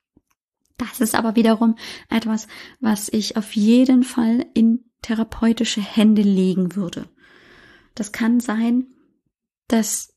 [0.78, 1.76] Das ist aber wiederum
[2.10, 2.48] etwas,
[2.80, 7.10] was ich auf jeden Fall in therapeutische Hände legen würde.
[7.96, 8.88] Das kann sein,
[9.68, 10.09] dass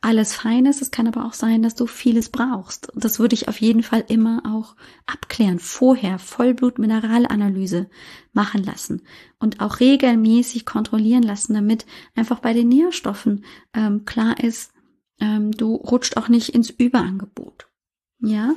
[0.00, 0.80] alles fein ist.
[0.80, 2.90] Es kann aber auch sein, dass du vieles brauchst.
[2.90, 5.58] Und das würde ich auf jeden Fall immer auch abklären.
[5.58, 7.88] Vorher Vollblut-Mineralanalyse
[8.32, 9.02] machen lassen
[9.38, 11.84] und auch regelmäßig kontrollieren lassen, damit
[12.14, 14.72] einfach bei den Nährstoffen ähm, klar ist,
[15.20, 17.68] ähm, du rutscht auch nicht ins Überangebot.
[18.22, 18.54] Ja,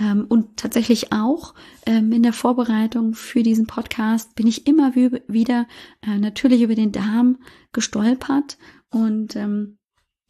[0.00, 1.54] ähm, und tatsächlich auch
[1.86, 5.66] ähm, in der Vorbereitung für diesen Podcast bin ich immer wieder
[6.02, 7.38] äh, natürlich über den Darm
[7.72, 8.58] gestolpert
[8.90, 9.78] und ähm,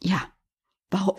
[0.01, 0.21] ja,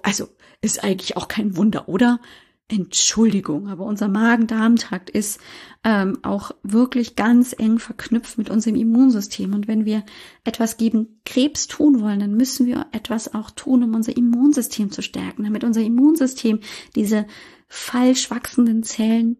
[0.02, 0.28] Also
[0.60, 2.20] ist eigentlich auch kein Wunder, oder?
[2.68, 5.40] Entschuldigung, aber unser Magen-Darm-Trakt ist
[5.84, 9.52] ähm, auch wirklich ganz eng verknüpft mit unserem Immunsystem.
[9.52, 10.04] Und wenn wir
[10.44, 15.02] etwas gegen Krebs tun wollen, dann müssen wir etwas auch tun, um unser Immunsystem zu
[15.02, 16.60] stärken, damit unser Immunsystem
[16.94, 17.26] diese
[17.68, 19.36] falsch wachsenden Zellen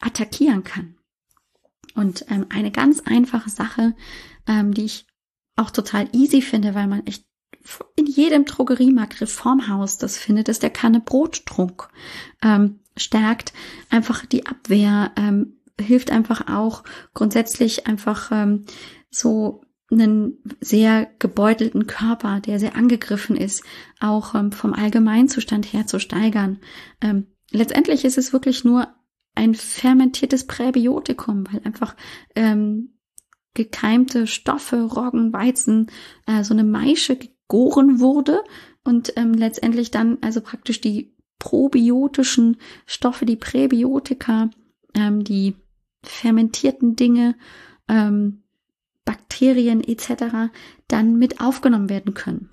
[0.00, 0.94] attackieren kann.
[1.96, 3.96] Und ähm, eine ganz einfache Sache,
[4.46, 5.06] ähm, die ich
[5.56, 7.27] auch total easy finde, weil man echt
[7.96, 11.88] in jedem Drogeriemarkt, Reformhaus das findet, ist der Kanne Brottrunk.
[12.42, 13.52] Ähm, stärkt
[13.90, 16.82] einfach die Abwehr, ähm, hilft einfach auch
[17.14, 18.64] grundsätzlich einfach ähm,
[19.10, 23.62] so einen sehr gebeutelten Körper, der sehr angegriffen ist,
[24.00, 26.58] auch ähm, vom Allgemeinzustand her zu steigern.
[27.00, 28.88] Ähm, letztendlich ist es wirklich nur
[29.34, 31.96] ein fermentiertes Präbiotikum, weil einfach
[32.34, 32.98] ähm,
[33.54, 35.90] gekeimte Stoffe, Roggen, Weizen,
[36.26, 38.44] äh, so eine Maische gegoren wurde
[38.84, 44.50] und ähm, letztendlich dann also praktisch die probiotischen Stoffe, die Präbiotika,
[44.94, 45.56] ähm, die
[46.02, 47.36] fermentierten Dinge,
[47.88, 48.42] ähm,
[49.04, 50.50] Bakterien etc.
[50.88, 52.50] dann mit aufgenommen werden können.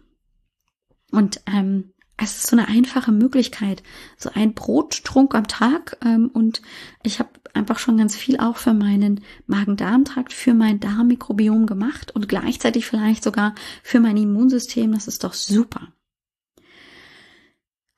[1.11, 3.83] Und ähm, es ist so eine einfache Möglichkeit,
[4.17, 6.61] so ein Brottrunk am Tag ähm, und
[7.03, 12.27] ich habe einfach schon ganz viel auch für meinen Magen-Darm-Trakt, für mein Darmmikrobiom gemacht und
[12.27, 14.91] gleichzeitig vielleicht sogar für mein Immunsystem.
[14.91, 15.93] Das ist doch super.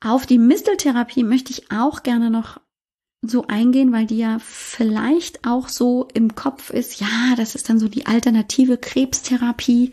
[0.00, 2.60] Auf die Misteltherapie möchte ich auch gerne noch
[3.20, 7.80] so eingehen, weil die ja vielleicht auch so im Kopf ist, ja, das ist dann
[7.80, 9.92] so die alternative Krebstherapie.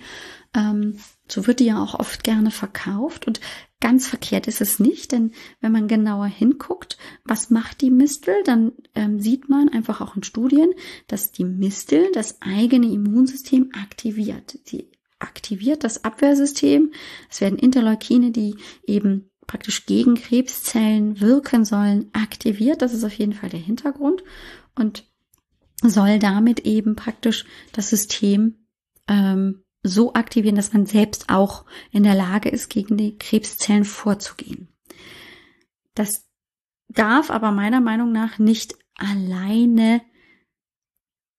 [0.56, 3.42] Ähm, so wird die ja auch oft gerne verkauft und
[3.82, 8.72] ganz verkehrt ist es nicht, denn wenn man genauer hinguckt, was macht die Mistel, dann
[8.96, 10.70] ähm, sieht man einfach auch in Studien,
[11.08, 14.58] dass die Mistel das eigene Immunsystem aktiviert.
[14.64, 14.90] Sie
[15.20, 16.92] aktiviert das Abwehrsystem.
[17.30, 22.82] Es werden Interleukine, die eben praktisch gegen Krebszellen wirken sollen, aktiviert.
[22.82, 24.24] Das ist auf jeden Fall der Hintergrund
[24.76, 25.06] und
[25.82, 28.68] soll damit eben praktisch das System
[29.08, 34.68] ähm, so aktivieren, dass man selbst auch in der Lage ist, gegen die Krebszellen vorzugehen.
[35.94, 36.28] Das
[36.90, 40.02] darf aber meiner Meinung nach nicht alleine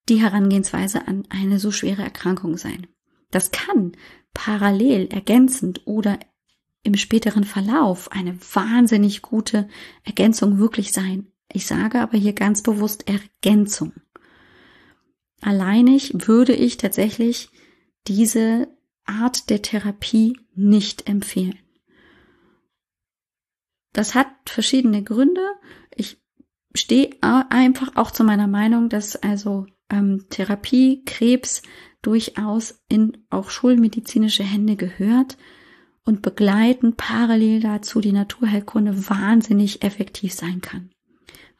[0.08, 2.86] die Herangehensweise an eine so schwere Erkrankung sein.
[3.30, 3.92] Das kann
[4.34, 6.18] parallel, ergänzend oder
[6.82, 9.68] im späteren Verlauf eine wahnsinnig gute
[10.04, 11.32] Ergänzung wirklich sein.
[11.52, 13.92] Ich sage aber hier ganz bewusst Ergänzung.
[15.40, 17.50] Alleinig würde ich tatsächlich
[18.08, 18.68] diese
[19.04, 21.58] Art der Therapie nicht empfehlen.
[23.92, 25.42] Das hat verschiedene Gründe.
[25.94, 26.18] Ich
[26.74, 31.62] stehe einfach auch zu meiner Meinung, dass also ähm, Therapie Krebs
[32.02, 35.38] durchaus in auch schulmedizinische Hände gehört
[36.04, 40.90] und begleiten parallel dazu die Naturheilkunde wahnsinnig effektiv sein kann.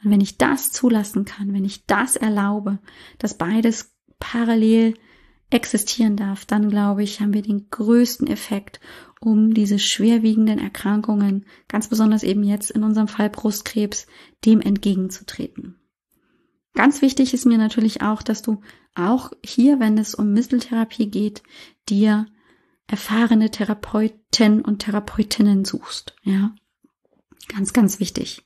[0.04, 2.78] Und wenn ich das zulassen kann, wenn ich das erlaube,
[3.18, 4.94] dass beides parallel
[5.50, 8.80] existieren darf, dann glaube ich, haben wir den größten Effekt,
[9.20, 14.06] um diese schwerwiegenden Erkrankungen, ganz besonders eben jetzt in unserem Fall Brustkrebs,
[14.44, 15.80] dem entgegenzutreten.
[16.74, 18.60] Ganz wichtig ist mir natürlich auch, dass du
[18.94, 21.42] auch hier, wenn es um Misteltherapie geht,
[21.88, 22.26] dir
[22.86, 26.14] erfahrene Therapeuten und Therapeutinnen suchst.
[26.22, 26.54] Ja,
[27.48, 28.45] ganz, ganz wichtig.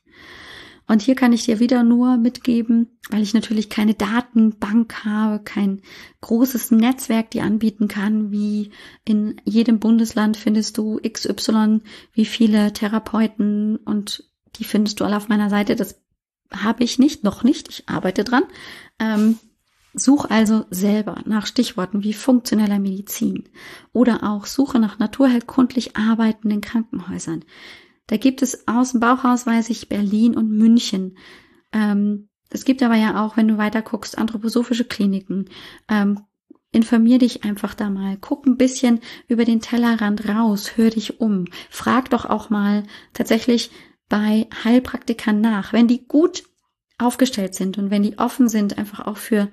[0.91, 5.83] Und hier kann ich dir wieder nur mitgeben, weil ich natürlich keine Datenbank habe, kein
[6.19, 8.71] großes Netzwerk, die anbieten kann, wie
[9.05, 11.79] in jedem Bundesland findest du XY,
[12.11, 15.77] wie viele Therapeuten und die findest du alle auf meiner Seite.
[15.77, 16.01] Das
[16.53, 17.69] habe ich nicht, noch nicht.
[17.69, 18.43] Ich arbeite dran.
[18.99, 19.39] Ähm,
[19.93, 23.49] Such also selber nach Stichworten wie funktioneller Medizin
[23.93, 27.45] oder auch Suche nach naturheilkundlich arbeitenden Krankenhäusern.
[28.11, 31.17] Da gibt es aus dem Bauchhaus, weiß ich, Berlin und München.
[31.71, 35.45] Ähm, es gibt aber ja auch, wenn du weiter guckst, anthroposophische Kliniken.
[35.87, 36.19] Ähm,
[36.73, 38.17] informier dich einfach da mal.
[38.19, 40.73] Guck ein bisschen über den Tellerrand raus.
[40.75, 41.45] Hör dich um.
[41.69, 43.71] Frag doch auch mal tatsächlich
[44.09, 45.71] bei Heilpraktikern nach.
[45.71, 46.43] Wenn die gut
[46.97, 49.47] aufgestellt sind und wenn die offen sind, einfach auch für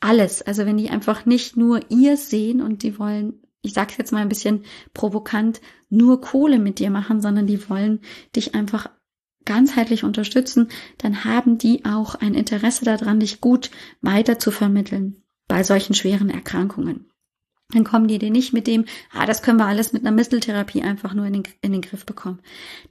[0.00, 4.12] alles, also wenn die einfach nicht nur ihr sehen und die wollen, ich sag's jetzt
[4.12, 8.00] mal ein bisschen provokant, nur Kohle mit dir machen, sondern die wollen
[8.36, 8.90] dich einfach
[9.44, 15.62] ganzheitlich unterstützen, dann haben die auch ein Interesse daran, dich gut weiter zu vermitteln bei
[15.62, 17.10] solchen schweren Erkrankungen.
[17.70, 20.82] Dann kommen die dir nicht mit dem, ah, das können wir alles mit einer Misteltherapie
[20.82, 22.40] einfach nur in den, in den Griff bekommen.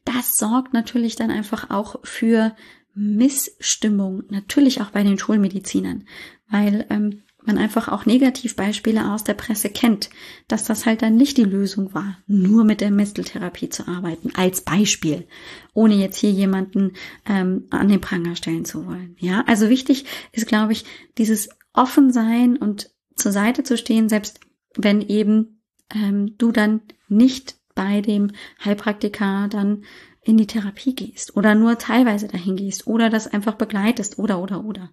[0.03, 2.55] Das sorgt natürlich dann einfach auch für
[2.95, 6.05] Missstimmung, natürlich auch bei den Schulmedizinern,
[6.49, 10.09] weil ähm, man einfach auch Negativbeispiele aus der Presse kennt,
[10.47, 14.61] dass das halt dann nicht die Lösung war, nur mit der Misteltherapie zu arbeiten, als
[14.61, 15.27] Beispiel,
[15.73, 16.93] ohne jetzt hier jemanden
[17.27, 19.15] ähm, an den Pranger stellen zu wollen.
[19.19, 20.85] Ja, also wichtig ist, glaube ich,
[21.17, 24.39] dieses Offensein und zur Seite zu stehen, selbst
[24.75, 25.61] wenn eben
[25.93, 28.31] ähm, du dann nicht bei dem
[28.63, 29.83] Heilpraktiker dann
[30.23, 34.63] in die Therapie gehst oder nur teilweise dahin gehst oder das einfach begleitest oder oder
[34.63, 34.91] oder.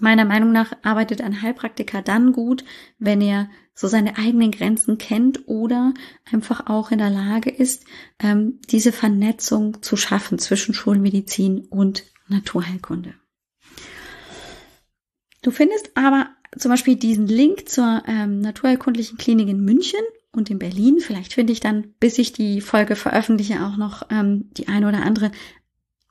[0.00, 2.64] Meiner Meinung nach arbeitet ein Heilpraktiker dann gut,
[2.98, 5.94] wenn er so seine eigenen Grenzen kennt oder
[6.30, 7.84] einfach auch in der Lage ist,
[8.18, 13.14] ähm, diese Vernetzung zu schaffen zwischen Schulmedizin und Naturheilkunde.
[15.42, 20.00] Du findest aber zum Beispiel diesen Link zur ähm, Naturheilkundlichen Klinik in München
[20.32, 21.00] und in Berlin.
[21.00, 25.02] Vielleicht finde ich dann, bis ich die Folge veröffentliche, auch noch ähm, die eine oder
[25.02, 25.32] andere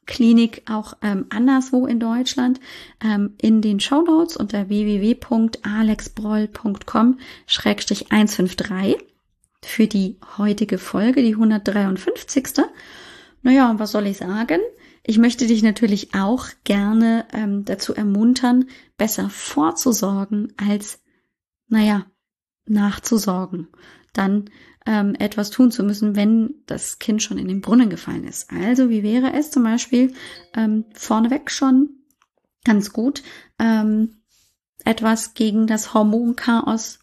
[0.05, 2.59] Klinik auch ähm, anderswo in Deutschland
[3.03, 8.97] ähm, in den Show Notes unter www.alexbroll.com 153.
[9.63, 12.65] für die heutige Folge, die 153.
[13.43, 14.59] Naja, was soll ich sagen?
[15.03, 18.65] Ich möchte dich natürlich auch gerne ähm, dazu ermuntern,
[18.97, 21.01] besser vorzusorgen als,
[21.67, 22.05] naja,
[22.65, 23.67] nachzusorgen.
[24.13, 24.49] Dann
[24.85, 28.51] ähm, etwas tun zu müssen, wenn das Kind schon in den Brunnen gefallen ist.
[28.51, 30.13] Also wie wäre es zum Beispiel
[30.55, 31.89] ähm, vorneweg schon
[32.63, 33.23] ganz gut,
[33.59, 34.17] ähm,
[34.83, 36.99] etwas gegen das Hormonchaos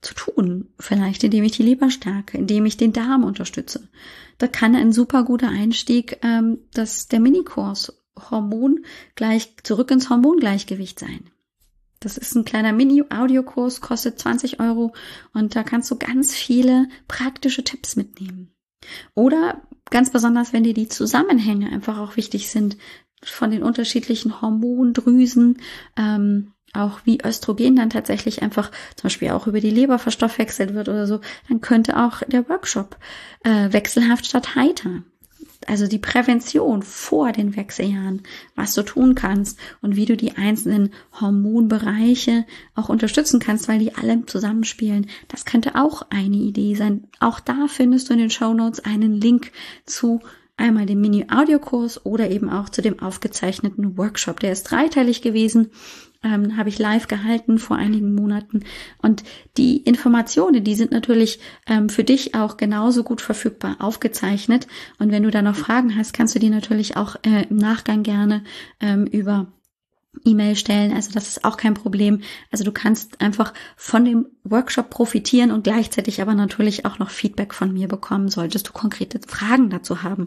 [0.00, 0.68] zu tun.
[0.78, 3.88] Vielleicht indem ich die Leber stärke, indem ich den Darm unterstütze.
[4.38, 7.92] Da kann ein super guter Einstieg ähm, das der Minikurs
[8.30, 8.84] Hormon
[9.14, 11.30] gleich zurück ins Hormongleichgewicht sein.
[12.04, 14.92] Das ist ein kleiner Mini-Audiokurs, kostet 20 Euro
[15.32, 18.54] und da kannst du ganz viele praktische Tipps mitnehmen.
[19.14, 22.76] Oder ganz besonders, wenn dir die Zusammenhänge einfach auch wichtig sind
[23.22, 25.58] von den unterschiedlichen Hormondrüsen,
[25.96, 30.90] ähm, auch wie Östrogen dann tatsächlich einfach zum Beispiel auch über die Leber verstoffwechselt wird
[30.90, 32.98] oder so, dann könnte auch der Workshop
[33.44, 35.04] äh, wechselhaft statt heiter.
[35.66, 38.22] Also die Prävention vor den Wechseljahren,
[38.54, 42.44] was du tun kannst und wie du die einzelnen Hormonbereiche
[42.74, 45.06] auch unterstützen kannst, weil die alle zusammenspielen.
[45.28, 47.04] Das könnte auch eine Idee sein.
[47.20, 49.52] Auch da findest du in den Show Notes einen Link
[49.86, 50.20] zu
[50.56, 54.40] einmal dem Mini-Audiokurs oder eben auch zu dem aufgezeichneten Workshop.
[54.40, 55.70] Der ist dreiteilig gewesen
[56.24, 58.64] ähm, habe ich live gehalten vor einigen Monaten.
[58.98, 59.22] Und
[59.56, 64.66] die Informationen, die sind natürlich ähm, für dich auch genauso gut verfügbar aufgezeichnet.
[64.98, 68.02] Und wenn du da noch Fragen hast, kannst du die natürlich auch äh, im Nachgang
[68.02, 68.42] gerne
[68.80, 69.52] ähm, über
[70.24, 70.92] E-Mail stellen.
[70.92, 72.22] Also das ist auch kein Problem.
[72.50, 77.54] Also du kannst einfach von dem Workshop profitieren und gleichzeitig aber natürlich auch noch Feedback
[77.54, 80.26] von mir bekommen, solltest du konkrete Fragen dazu haben.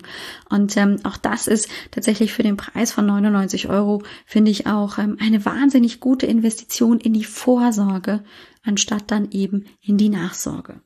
[0.49, 4.97] Und ähm, auch das ist tatsächlich für den Preis von 99 Euro, finde ich auch
[4.97, 8.23] ähm, eine wahnsinnig gute Investition in die Vorsorge,
[8.63, 10.81] anstatt dann eben in die Nachsorge.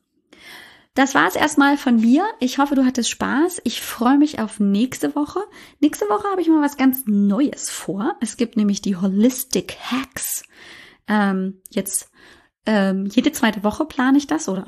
[0.93, 2.25] Das war es erstmal von mir.
[2.39, 3.61] Ich hoffe, du hattest Spaß.
[3.63, 5.39] Ich freue mich auf nächste Woche.
[5.79, 8.15] Nächste Woche habe ich mal was ganz Neues vor.
[8.19, 10.43] Es gibt nämlich die Holistic Hacks.
[11.07, 12.11] Ähm, jetzt
[12.65, 14.67] ähm, jede zweite Woche plane ich das oder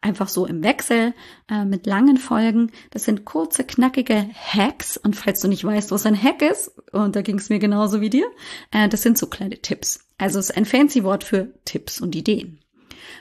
[0.00, 1.14] einfach so im Wechsel
[1.48, 2.72] äh, mit langen Folgen.
[2.90, 4.96] Das sind kurze, knackige Hacks.
[4.96, 8.00] Und falls du nicht weißt, was ein Hack ist, und da ging es mir genauso
[8.00, 8.26] wie dir,
[8.70, 10.00] äh, das sind so kleine Tipps.
[10.18, 12.59] Also es ist ein fancy Wort für Tipps und Ideen.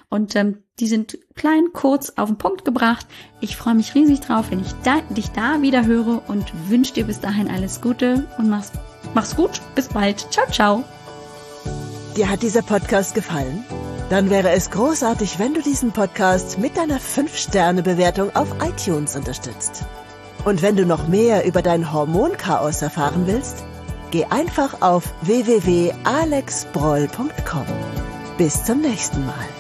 [0.10, 3.06] Und ähm, die sind klein, kurz auf den Punkt gebracht.
[3.42, 7.06] Ich freue mich riesig drauf, wenn ich da, dich da wieder höre und wünsche dir
[7.06, 8.72] bis dahin alles Gute und mach's,
[9.14, 9.62] mach's gut.
[9.76, 10.26] Bis bald.
[10.32, 10.84] Ciao, ciao.
[12.18, 13.64] Dir hat dieser Podcast gefallen?
[14.10, 19.84] Dann wäre es großartig, wenn du diesen Podcast mit deiner 5-Sterne-Bewertung auf iTunes unterstützt.
[20.46, 23.64] Und wenn du noch mehr über dein Hormonchaos erfahren willst,
[24.10, 27.66] geh einfach auf www.alexbroll.com.
[28.38, 29.59] Bis zum nächsten Mal.